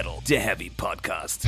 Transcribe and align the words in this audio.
Metal, 0.00 0.18
der 0.26 0.40
Heavy 0.40 0.70
Podcast. 0.70 1.46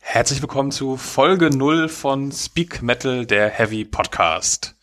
Herzlich 0.00 0.42
willkommen 0.42 0.72
zu 0.72 0.96
Folge 0.96 1.50
0 1.50 1.88
von 1.88 2.32
Speak 2.32 2.82
Metal, 2.82 3.24
der 3.24 3.48
Heavy 3.48 3.84
Podcast. 3.84 4.76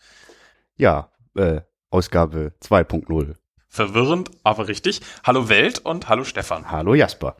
Ja, 0.76 1.10
äh, 1.36 1.60
Ausgabe 1.90 2.54
2.0. 2.62 3.34
Verwirrend, 3.68 4.30
aber 4.44 4.68
richtig. 4.68 5.02
Hallo 5.24 5.50
Welt 5.50 5.80
und 5.80 6.08
hallo 6.08 6.24
Stefan. 6.24 6.70
Hallo 6.70 6.94
Jasper. 6.94 7.36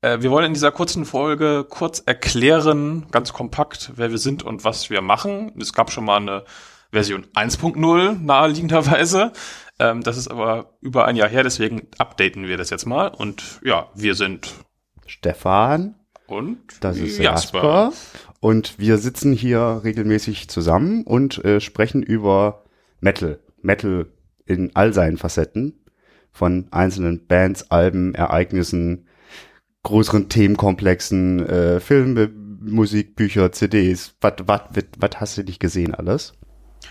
Äh, 0.00 0.20
wir 0.20 0.30
wollen 0.30 0.46
in 0.46 0.54
dieser 0.54 0.72
kurzen 0.72 1.04
Folge 1.04 1.66
kurz 1.68 2.02
erklären, 2.04 3.06
ganz 3.10 3.32
kompakt, 3.32 3.92
wer 3.96 4.10
wir 4.10 4.18
sind 4.18 4.42
und 4.42 4.64
was 4.64 4.90
wir 4.90 5.02
machen. 5.02 5.52
Es 5.60 5.72
gab 5.72 5.90
schon 5.90 6.04
mal 6.04 6.16
eine 6.16 6.44
Version 6.92 7.26
1.0 7.34 8.18
naheliegenderweise. 8.22 9.32
Ähm, 9.78 10.02
das 10.02 10.16
ist 10.16 10.28
aber 10.28 10.76
über 10.80 11.06
ein 11.06 11.16
Jahr 11.16 11.28
her, 11.28 11.42
deswegen 11.42 11.88
updaten 11.98 12.46
wir 12.46 12.56
das 12.56 12.70
jetzt 12.70 12.86
mal. 12.86 13.08
Und 13.08 13.60
ja, 13.64 13.90
wir 13.94 14.14
sind 14.14 14.54
Stefan. 15.06 15.94
Und 16.26 16.58
das 16.80 16.98
ist 16.98 17.18
Jasper. 17.18 17.62
Jasper. 17.62 17.92
Und 18.40 18.78
wir 18.78 18.98
sitzen 18.98 19.32
hier 19.32 19.80
regelmäßig 19.84 20.48
zusammen 20.48 21.04
und 21.04 21.44
äh, 21.44 21.60
sprechen 21.60 22.02
über 22.02 22.64
Metal. 23.00 23.38
Metal 23.62 24.06
in 24.44 24.74
all 24.74 24.92
seinen 24.92 25.18
Facetten. 25.18 25.84
Von 26.32 26.66
einzelnen 26.70 27.26
Bands, 27.26 27.70
Alben, 27.70 28.14
Ereignissen, 28.14 29.06
größeren 29.86 30.28
Themenkomplexen, 30.28 31.46
äh, 31.46 31.80
Filme, 31.80 32.28
Musik, 32.28 33.14
Bücher, 33.14 33.52
CDs. 33.52 34.16
Was 34.20 35.10
hast 35.16 35.38
du 35.38 35.44
nicht 35.44 35.60
gesehen 35.60 35.94
alles? 35.94 36.34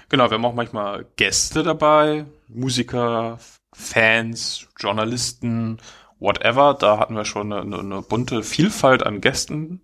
Genau, 0.07 0.29
wir 0.29 0.35
haben 0.35 0.45
auch 0.45 0.53
manchmal 0.53 1.05
Gäste 1.17 1.63
dabei, 1.63 2.25
Musiker, 2.47 3.37
Fans, 3.73 4.67
Journalisten, 4.79 5.77
whatever. 6.19 6.73
Da 6.73 6.97
hatten 6.97 7.15
wir 7.15 7.25
schon 7.25 7.51
eine, 7.51 7.77
eine 7.77 8.01
bunte 8.01 8.43
Vielfalt 8.43 9.05
an 9.05 9.19
Gästen. 9.19 9.81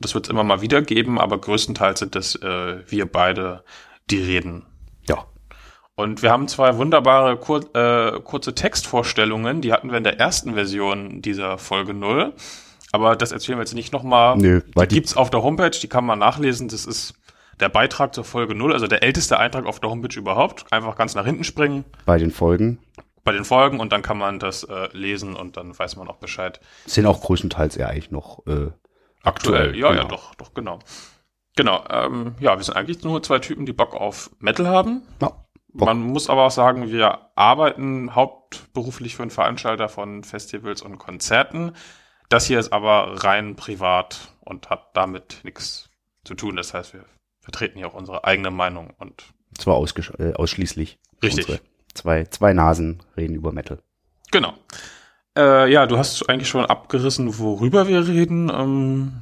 Das 0.00 0.14
wird 0.14 0.26
es 0.26 0.30
immer 0.30 0.44
mal 0.44 0.62
wieder 0.62 0.80
geben, 0.80 1.20
aber 1.20 1.38
größtenteils 1.38 1.98
sind 1.98 2.14
das 2.14 2.36
äh, 2.36 2.78
wir 2.90 3.04
beide, 3.04 3.64
die 4.10 4.22
reden. 4.22 4.64
Und 5.96 6.22
wir 6.22 6.30
haben 6.30 6.46
zwei 6.46 6.76
wunderbare 6.76 7.36
kur 7.38 7.74
äh, 7.74 8.20
kurze 8.20 8.54
Textvorstellungen, 8.54 9.62
die 9.62 9.72
hatten 9.72 9.90
wir 9.90 9.96
in 9.96 10.04
der 10.04 10.20
ersten 10.20 10.54
Version 10.54 11.22
dieser 11.22 11.56
Folge 11.56 11.94
0. 11.94 12.34
Aber 12.92 13.16
das 13.16 13.32
erzählen 13.32 13.58
wir 13.58 13.62
jetzt 13.62 13.74
nicht 13.74 13.92
nochmal. 13.92 14.36
Nö, 14.36 14.60
die, 14.60 14.88
die 14.88 14.94
gibt's 14.94 15.16
auf 15.16 15.30
der 15.30 15.42
Homepage, 15.42 15.70
die 15.70 15.88
kann 15.88 16.04
man 16.04 16.18
nachlesen. 16.18 16.68
Das 16.68 16.84
ist 16.84 17.14
der 17.60 17.70
Beitrag 17.70 18.14
zur 18.14 18.24
Folge 18.24 18.54
0, 18.54 18.74
also 18.74 18.86
der 18.86 19.02
älteste 19.02 19.38
Eintrag 19.38 19.64
auf 19.64 19.80
der 19.80 19.88
Homepage 19.88 20.18
überhaupt. 20.18 20.70
Einfach 20.70 20.96
ganz 20.96 21.14
nach 21.14 21.24
hinten 21.24 21.44
springen. 21.44 21.84
Bei 22.04 22.18
den 22.18 22.30
Folgen 22.30 22.78
bei 23.26 23.32
den 23.32 23.44
Folgen 23.44 23.80
und 23.80 23.92
dann 23.92 24.02
kann 24.02 24.16
man 24.16 24.38
das 24.38 24.62
äh, 24.62 24.88
lesen 24.92 25.34
und 25.34 25.56
dann 25.56 25.76
weiß 25.76 25.96
man 25.96 26.08
auch 26.08 26.16
Bescheid. 26.16 26.60
Sind 26.86 27.06
auch 27.06 27.20
größtenteils 27.20 27.76
eher 27.76 27.88
eigentlich 27.88 28.12
noch 28.12 28.46
äh, 28.46 28.52
aktuell. 28.52 28.72
aktuell. 29.24 29.76
Ja, 29.76 29.90
genau. 29.90 30.02
ja, 30.02 30.08
doch, 30.08 30.34
doch, 30.36 30.54
genau. 30.54 30.78
Genau, 31.56 31.84
ähm, 31.90 32.36
ja, 32.38 32.56
wir 32.56 32.62
sind 32.62 32.76
eigentlich 32.76 33.02
nur 33.02 33.22
zwei 33.22 33.40
Typen, 33.40 33.66
die 33.66 33.72
Bock 33.72 33.94
auf 33.94 34.30
Metal 34.38 34.68
haben. 34.68 35.02
Ja, 35.20 35.32
man 35.76 36.00
muss 36.00 36.28
aber 36.28 36.46
auch 36.46 36.50
sagen, 36.50 36.90
wir 36.90 37.30
arbeiten 37.34 38.14
hauptberuflich 38.14 39.16
für 39.16 39.22
einen 39.22 39.30
Veranstalter 39.30 39.88
von 39.88 40.24
Festivals 40.24 40.82
und 40.82 40.98
Konzerten. 40.98 41.72
Das 42.28 42.46
hier 42.46 42.58
ist 42.58 42.72
aber 42.72 43.24
rein 43.24 43.56
privat 43.56 44.32
und 44.40 44.70
hat 44.70 44.90
damit 44.94 45.40
nichts 45.44 45.90
zu 46.24 46.34
tun. 46.34 46.56
Das 46.56 46.74
heißt, 46.74 46.94
wir 46.94 47.04
vertreten 47.40 47.78
hier 47.78 47.88
auch 47.88 47.94
unsere 47.94 48.24
eigene 48.24 48.50
Meinung 48.50 48.90
und 48.98 49.24
zwar 49.58 49.76
äh, 50.18 50.34
ausschließlich. 50.34 50.98
Richtig. 51.22 51.48
Unsere 51.48 51.60
zwei, 51.94 52.24
zwei 52.24 52.52
Nasen 52.52 53.02
reden 53.16 53.34
über 53.34 53.52
Metal. 53.52 53.78
Genau. 54.32 54.54
Äh, 55.36 55.70
ja, 55.70 55.86
du 55.86 55.98
hast 55.98 56.28
eigentlich 56.28 56.48
schon 56.48 56.66
abgerissen, 56.66 57.38
worüber 57.38 57.88
wir 57.88 58.06
reden. 58.08 58.50
Ähm 58.52 59.12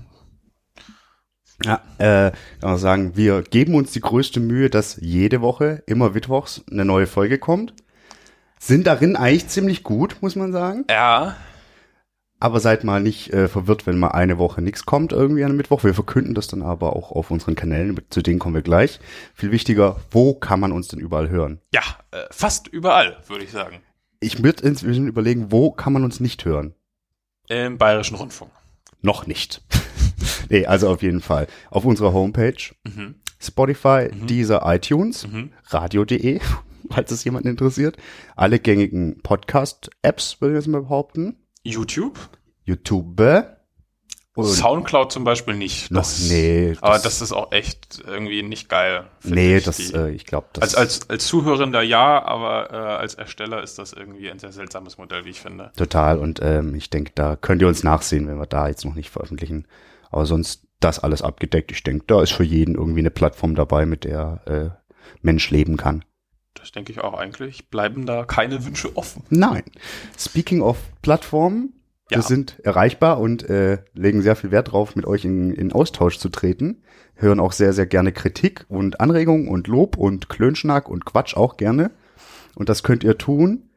ja, 1.62 1.80
äh, 1.98 2.32
kann 2.60 2.70
man 2.70 2.78
sagen, 2.78 3.16
wir 3.16 3.42
geben 3.42 3.74
uns 3.74 3.92
die 3.92 4.00
größte 4.00 4.40
Mühe, 4.40 4.70
dass 4.70 4.98
jede 5.00 5.40
Woche, 5.40 5.82
immer 5.86 6.10
mittwochs, 6.10 6.64
eine 6.70 6.84
neue 6.84 7.06
Folge 7.06 7.38
kommt. 7.38 7.74
Sind 8.58 8.86
darin 8.86 9.16
eigentlich 9.16 9.48
ziemlich 9.48 9.82
gut, 9.82 10.16
muss 10.20 10.36
man 10.36 10.52
sagen. 10.52 10.84
Ja. 10.90 11.36
Aber 12.40 12.60
seid 12.60 12.82
mal 12.84 13.00
nicht 13.00 13.32
äh, 13.32 13.48
verwirrt, 13.48 13.86
wenn 13.86 13.98
mal 13.98 14.08
eine 14.08 14.38
Woche 14.38 14.60
nichts 14.60 14.84
kommt 14.84 15.12
irgendwie 15.12 15.44
an 15.44 15.50
einem 15.50 15.56
Mittwoch. 15.56 15.84
Wir 15.84 15.94
verkünden 15.94 16.34
das 16.34 16.48
dann 16.48 16.62
aber 16.62 16.96
auch 16.96 17.12
auf 17.12 17.30
unseren 17.30 17.54
Kanälen. 17.54 17.98
Zu 18.10 18.22
denen 18.22 18.38
kommen 18.38 18.54
wir 18.54 18.62
gleich. 18.62 19.00
Viel 19.34 19.50
wichtiger, 19.50 19.96
wo 20.10 20.34
kann 20.34 20.60
man 20.60 20.72
uns 20.72 20.88
denn 20.88 20.98
überall 20.98 21.28
hören? 21.28 21.60
Ja, 21.72 21.82
äh, 22.10 22.24
fast 22.30 22.68
überall, 22.68 23.18
würde 23.28 23.44
ich 23.44 23.50
sagen. 23.50 23.80
Ich 24.20 24.42
würde 24.42 24.66
inzwischen 24.66 25.06
überlegen, 25.06 25.52
wo 25.52 25.70
kann 25.70 25.92
man 25.92 26.04
uns 26.04 26.20
nicht 26.20 26.44
hören? 26.44 26.74
Im 27.48 27.78
Bayerischen 27.78 28.16
Rundfunk. 28.16 28.50
Noch 29.02 29.26
nicht. 29.26 29.62
nee, 30.48 30.66
also 30.66 30.88
auf 30.88 31.02
jeden 31.02 31.20
Fall. 31.20 31.46
Auf 31.70 31.84
unserer 31.84 32.12
Homepage. 32.12 32.74
Mhm. 32.84 33.16
Spotify, 33.40 34.08
mhm. 34.12 34.26
Deezer, 34.26 34.62
iTunes, 34.64 35.26
mhm. 35.26 35.50
radio.de, 35.66 36.40
falls 36.90 37.10
es 37.10 37.24
jemanden 37.24 37.48
interessiert. 37.48 37.96
Alle 38.36 38.58
gängigen 38.58 39.20
Podcast-Apps, 39.22 40.40
würde 40.40 40.54
ich 40.54 40.64
jetzt 40.64 40.68
mal 40.68 40.82
behaupten. 40.82 41.36
YouTube? 41.62 42.18
YouTube. 42.64 43.20
Und 44.36 44.46
Soundcloud 44.46 45.12
zum 45.12 45.22
Beispiel 45.22 45.54
nicht. 45.54 45.94
Das, 45.94 46.28
nee. 46.28 46.76
Aber 46.80 46.98
das, 46.98 47.22
ist 47.22 47.30
auch 47.30 47.52
echt 47.52 48.02
irgendwie 48.04 48.42
nicht 48.42 48.68
geil. 48.68 49.04
Nee, 49.22 49.58
ich, 49.58 49.64
das, 49.64 49.76
die, 49.76 49.94
äh, 49.94 50.10
ich 50.10 50.26
glaube, 50.26 50.48
das. 50.54 50.62
Als, 50.62 50.74
als, 50.74 51.10
als 51.10 51.26
Zuhörender 51.26 51.82
ja, 51.82 52.20
aber 52.20 52.72
äh, 52.72 52.74
als 52.74 53.14
Ersteller 53.14 53.62
ist 53.62 53.78
das 53.78 53.92
irgendwie 53.92 54.28
ein 54.28 54.40
sehr 54.40 54.50
seltsames 54.50 54.98
Modell, 54.98 55.24
wie 55.24 55.30
ich 55.30 55.40
finde. 55.40 55.70
Total. 55.76 56.18
Und 56.18 56.40
ähm, 56.42 56.74
ich 56.74 56.90
denke, 56.90 57.12
da 57.14 57.36
könnt 57.36 57.62
ihr 57.62 57.68
uns 57.68 57.84
nachsehen, 57.84 58.26
wenn 58.26 58.38
wir 58.38 58.46
da 58.46 58.66
jetzt 58.66 58.84
noch 58.84 58.96
nicht 58.96 59.10
veröffentlichen. 59.10 59.68
Aber 60.14 60.26
sonst 60.26 60.68
das 60.78 61.00
alles 61.00 61.22
abgedeckt. 61.22 61.72
Ich 61.72 61.82
denke, 61.82 62.04
da 62.06 62.22
ist 62.22 62.30
für 62.30 62.44
jeden 62.44 62.76
irgendwie 62.76 63.00
eine 63.00 63.10
Plattform 63.10 63.56
dabei, 63.56 63.84
mit 63.84 64.04
der 64.04 64.42
äh, 64.46 65.04
Mensch 65.22 65.50
leben 65.50 65.76
kann. 65.76 66.04
Das 66.54 66.70
denke 66.70 66.92
ich 66.92 67.00
auch 67.00 67.14
eigentlich. 67.14 67.68
Bleiben 67.68 68.06
da 68.06 68.24
keine 68.24 68.64
Wünsche 68.64 68.96
offen? 68.96 69.24
Nein. 69.30 69.64
Speaking 70.16 70.60
of 70.60 70.78
Plattformen, 71.02 71.72
ja. 72.12 72.18
Wir 72.18 72.22
sind 72.22 72.60
erreichbar 72.62 73.18
und 73.18 73.42
äh, 73.50 73.78
legen 73.94 74.22
sehr 74.22 74.36
viel 74.36 74.52
Wert 74.52 74.70
drauf, 74.70 74.94
mit 74.94 75.04
euch 75.04 75.24
in, 75.24 75.50
in 75.50 75.72
Austausch 75.72 76.18
zu 76.18 76.28
treten. 76.28 76.84
Hören 77.16 77.40
auch 77.40 77.50
sehr, 77.50 77.72
sehr 77.72 77.86
gerne 77.86 78.12
Kritik 78.12 78.66
und 78.68 79.00
Anregungen 79.00 79.48
und 79.48 79.66
Lob 79.66 79.96
und 79.96 80.28
Klönschnack 80.28 80.88
und 80.88 81.04
Quatsch 81.06 81.34
auch 81.34 81.56
gerne. 81.56 81.90
Und 82.54 82.68
das 82.68 82.84
könnt 82.84 83.02
ihr 83.02 83.18
tun 83.18 83.68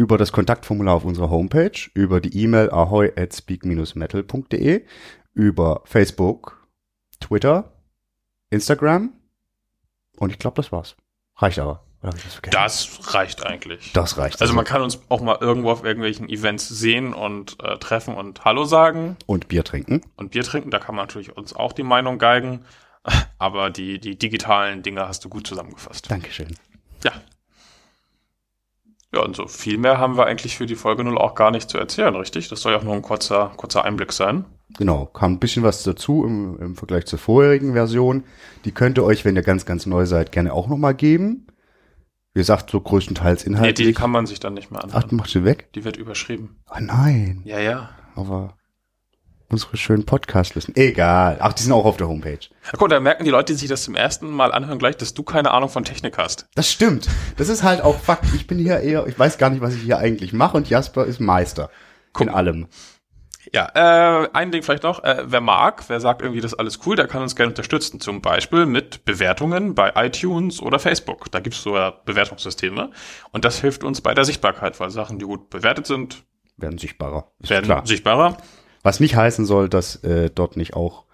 über 0.00 0.16
das 0.16 0.32
Kontaktformular 0.32 0.94
auf 0.94 1.04
unserer 1.04 1.28
Homepage, 1.28 1.90
über 1.92 2.20
die 2.20 2.34
E-Mail 2.42 2.70
ahoy 2.70 3.12
at 3.16 3.34
speak-metal.de, 3.34 4.82
über 5.40 5.80
Facebook, 5.84 6.68
Twitter, 7.18 7.72
Instagram 8.50 9.14
und 10.18 10.30
ich 10.30 10.38
glaube, 10.38 10.56
das 10.56 10.70
war's. 10.70 10.96
Reicht 11.36 11.58
aber. 11.58 11.82
Das 12.50 13.14
reicht 13.14 13.44
eigentlich. 13.44 13.92
Das 13.92 14.16
reicht. 14.18 14.40
Also 14.40 14.54
man 14.54 14.64
kann 14.64 14.82
uns 14.82 15.00
auch 15.08 15.20
mal 15.20 15.38
irgendwo 15.40 15.70
auf 15.70 15.84
irgendwelchen 15.84 16.28
Events 16.28 16.68
sehen 16.68 17.12
und 17.14 17.62
äh, 17.62 17.78
treffen 17.78 18.14
und 18.14 18.44
Hallo 18.44 18.64
sagen. 18.64 19.16
Und 19.26 19.48
Bier 19.48 19.64
trinken. 19.64 20.02
Und 20.16 20.30
Bier 20.30 20.42
trinken, 20.42 20.70
da 20.70 20.78
kann 20.78 20.94
man 20.94 21.06
natürlich 21.06 21.36
uns 21.36 21.54
auch 21.54 21.72
die 21.72 21.82
Meinung 21.82 22.18
geigen. 22.18 22.64
Aber 23.38 23.70
die, 23.70 23.98
die 23.98 24.18
digitalen 24.18 24.82
Dinge 24.82 25.08
hast 25.08 25.24
du 25.24 25.30
gut 25.30 25.46
zusammengefasst. 25.46 26.10
Dankeschön. 26.10 26.54
Ja. 27.02 27.12
Ja, 29.14 29.22
und 29.22 29.36
so 29.36 29.46
viel 29.46 29.78
mehr 29.78 29.98
haben 29.98 30.16
wir 30.16 30.26
eigentlich 30.26 30.56
für 30.56 30.66
die 30.66 30.76
Folge 30.76 31.02
0 31.04 31.18
auch 31.18 31.34
gar 31.34 31.50
nicht 31.50 31.68
zu 31.68 31.78
erzählen, 31.78 32.14
richtig? 32.14 32.48
Das 32.48 32.60
soll 32.60 32.72
ja 32.72 32.78
auch 32.78 32.82
nur 32.82 32.94
ein 32.94 33.02
kurzer, 33.02 33.52
kurzer 33.56 33.84
Einblick 33.84 34.12
sein. 34.12 34.44
Genau, 34.78 35.06
kam 35.06 35.32
ein 35.32 35.38
bisschen 35.38 35.62
was 35.62 35.82
dazu 35.82 36.24
im, 36.24 36.58
im 36.60 36.76
Vergleich 36.76 37.06
zur 37.06 37.18
vorherigen 37.18 37.72
Version. 37.72 38.24
Die 38.64 38.72
könnt 38.72 38.98
ihr 38.98 39.04
euch, 39.04 39.24
wenn 39.24 39.36
ihr 39.36 39.42
ganz, 39.42 39.66
ganz 39.66 39.86
neu 39.86 40.06
seid, 40.06 40.32
gerne 40.32 40.52
auch 40.52 40.68
nochmal 40.68 40.94
geben. 40.94 41.46
Wie 42.32 42.40
gesagt, 42.40 42.70
so 42.70 42.80
größtenteils 42.80 43.44
inhaltlich. 43.44 43.86
Nee, 43.86 43.92
die 43.92 43.98
kann 43.98 44.10
man 44.10 44.26
sich 44.26 44.38
dann 44.38 44.54
nicht 44.54 44.70
mehr 44.70 44.84
anhören. 44.84 45.02
Ach, 45.04 45.08
du 45.08 45.16
machst 45.16 45.32
sie 45.32 45.44
weg? 45.44 45.72
Die 45.74 45.84
wird 45.84 45.96
überschrieben. 45.96 46.56
Ah, 46.66 46.76
oh, 46.78 46.84
nein. 46.84 47.42
Ja, 47.44 47.58
ja. 47.58 47.90
Aber 48.14 48.56
unsere 49.48 49.76
schönen 49.76 50.06
Podcast-Listen. 50.06 50.76
Egal. 50.76 51.38
Ach, 51.40 51.52
die 51.52 51.64
sind 51.64 51.72
auch 51.72 51.84
auf 51.84 51.96
der 51.96 52.08
Homepage. 52.08 52.38
Ja, 52.64 52.72
guck, 52.78 52.88
da 52.88 53.00
merken 53.00 53.24
die 53.24 53.30
Leute, 53.30 53.52
die 53.52 53.58
sich 53.58 53.68
das 53.68 53.82
zum 53.82 53.96
ersten 53.96 54.30
Mal 54.30 54.52
anhören, 54.52 54.78
gleich, 54.78 54.96
dass 54.96 55.12
du 55.12 55.24
keine 55.24 55.50
Ahnung 55.50 55.68
von 55.68 55.84
Technik 55.84 56.18
hast. 56.18 56.46
Das 56.54 56.70
stimmt. 56.70 57.08
Das 57.36 57.48
ist 57.48 57.64
halt 57.64 57.82
auch 57.82 57.98
Fakt. 57.98 58.26
Ich 58.34 58.46
bin 58.46 58.58
hier 58.58 58.78
eher, 58.78 59.06
ich 59.08 59.18
weiß 59.18 59.38
gar 59.38 59.50
nicht, 59.50 59.60
was 59.60 59.74
ich 59.74 59.82
hier 59.82 59.98
eigentlich 59.98 60.32
mache 60.32 60.56
und 60.56 60.70
Jasper 60.70 61.04
ist 61.04 61.20
Meister. 61.20 61.68
Guck. 62.12 62.28
In 62.28 62.32
allem. 62.32 62.68
Ja, 63.52 64.22
äh, 64.22 64.28
ein 64.32 64.52
Ding 64.52 64.62
vielleicht 64.62 64.82
noch, 64.82 65.02
äh, 65.02 65.24
wer 65.26 65.40
mag, 65.40 65.84
wer 65.88 66.00
sagt 66.00 66.22
irgendwie, 66.22 66.40
das 66.40 66.52
ist 66.52 66.58
alles 66.58 66.80
cool, 66.84 66.96
der 66.96 67.06
kann 67.06 67.22
uns 67.22 67.34
gerne 67.34 67.50
unterstützen. 67.50 68.00
Zum 68.00 68.20
Beispiel 68.20 68.66
mit 68.66 69.04
Bewertungen 69.04 69.74
bei 69.74 69.92
iTunes 69.96 70.60
oder 70.60 70.78
Facebook. 70.78 71.30
Da 71.30 71.40
gibt's 71.40 71.62
so 71.62 71.76
ja 71.76 71.90
Bewertungssysteme. 72.04 72.90
Und 73.32 73.44
das 73.44 73.60
hilft 73.60 73.82
uns 73.82 74.00
bei 74.00 74.14
der 74.14 74.24
Sichtbarkeit, 74.24 74.78
weil 74.78 74.90
Sachen, 74.90 75.18
die 75.18 75.24
gut 75.24 75.50
bewertet 75.50 75.86
sind, 75.86 76.22
werden 76.58 76.78
sichtbarer. 76.78 77.30
werden 77.38 77.64
klar. 77.64 77.86
sichtbarer. 77.86 78.36
Was 78.82 79.00
nicht 79.00 79.16
heißen 79.16 79.46
soll, 79.46 79.68
dass 79.68 79.96
äh, 80.04 80.30
dort 80.30 80.56
nicht 80.56 80.74
auch 80.74 81.04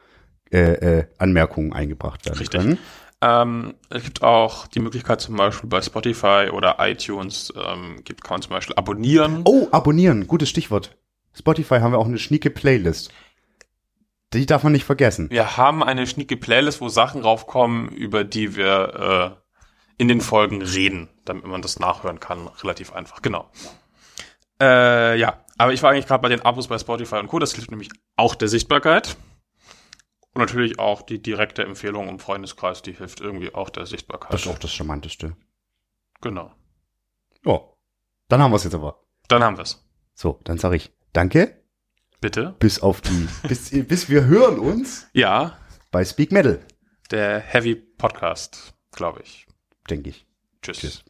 äh, 0.51 0.99
äh, 0.99 1.07
Anmerkungen 1.19 1.73
eingebracht 1.73 2.25
werden 2.27 2.39
Richtig. 2.39 2.61
können. 2.61 2.79
Ähm, 3.23 3.75
es 3.89 4.05
gibt 4.05 4.23
auch 4.23 4.67
die 4.67 4.81
Möglichkeit 4.81 5.21
zum 5.21 5.37
Beispiel 5.37 5.69
bei 5.69 5.81
Spotify 5.81 6.51
oder 6.53 6.77
iTunes, 6.81 7.53
ähm, 7.57 8.03
gibt, 8.05 8.23
kann 8.23 8.35
man 8.35 8.43
zum 8.43 8.51
Beispiel 8.51 8.77
abonnieren. 8.77 9.43
Oh, 9.45 9.69
abonnieren, 9.71 10.27
gutes 10.27 10.51
Stichwort. 10.51 10.97
Spotify 11.37 11.81
haben 11.81 11.93
wir 11.93 11.99
auch 11.99 12.07
eine 12.07 12.19
schnieke 12.19 12.51
Playlist. 12.51 13.13
Die 14.33 14.47
darf 14.47 14.65
man 14.65 14.73
nicht 14.73 14.85
vergessen. 14.85 15.31
Wir 15.31 15.57
haben 15.57 15.83
eine 15.83 16.07
schnieke 16.07 16.37
Playlist, 16.37 16.81
wo 16.81 16.89
Sachen 16.89 17.23
raufkommen, 17.23 17.89
über 17.91 18.25
die 18.25 18.57
wir 18.57 19.37
äh, 19.39 19.53
in 19.99 20.09
den 20.09 20.21
Folgen 20.21 20.63
reden, 20.63 21.09
damit 21.25 21.47
man 21.47 21.63
das 21.63 21.79
nachhören 21.79 22.21
kann. 22.21 22.49
Relativ 22.49 22.93
einfach, 22.93 23.23
genau. 23.23 23.51
Äh, 24.61 25.19
ja, 25.19 25.45
aber 25.59 25.73
ich 25.73 25.83
war 25.83 25.91
eigentlich 25.91 26.07
gerade 26.07 26.23
bei 26.23 26.29
den 26.29 26.41
Abos 26.41 26.69
bei 26.69 26.79
Spotify 26.79 27.17
und 27.17 27.29
Co. 27.29 27.39
Das 27.39 27.55
hilft 27.55 27.71
nämlich 27.71 27.91
auch 28.17 28.35
der 28.35 28.49
Sichtbarkeit. 28.49 29.17
Und 30.33 30.41
natürlich 30.41 30.79
auch 30.79 31.03
die 31.03 31.23
direkte 31.23 31.63
Empfehlung 31.63 32.09
im 32.09 32.19
Freundeskreis, 32.19 32.83
die 32.83 32.93
hilft 32.93 33.21
irgendwie 33.21 33.55
auch 33.55 33.71
der 33.71 33.87
Sichtbarkeit. 33.87 34.33
Das 34.33 34.43
ist 34.43 34.49
auch 34.49 34.59
das 34.59 34.73
Charmanteste. 34.73 35.37
Genau. 36.21 36.53
Ja. 37.45 37.61
Dann 38.29 38.43
haben 38.43 38.51
wir 38.51 38.57
es 38.57 38.65
jetzt 38.65 38.75
aber. 38.75 39.01
Dann 39.29 39.43
haben 39.43 39.57
wir 39.57 39.63
es. 39.63 39.87
So, 40.15 40.41
dann 40.45 40.59
sage 40.59 40.77
ich 40.77 40.93
Danke. 41.17 41.63
Bitte. 42.21 42.55
Bis 42.59 42.79
auf 42.81 43.01
die, 43.01 43.27
bis, 43.49 43.71
bis 43.71 44.11
wir 44.11 44.27
hören 44.27 44.59
uns 44.59 45.07
Ja, 45.15 45.57
bei 45.91 46.05
Speak 46.05 46.31
Metal, 46.31 46.61
der 47.11 47.41
Heavy 47.41 47.75
Podcast, 47.75 48.75
glaube 48.93 49.23
ich. 49.23 49.47
denke 49.89 50.11
ich. 50.11 50.27
Tschüss. 50.61 50.79
Tschüss. 50.79 51.05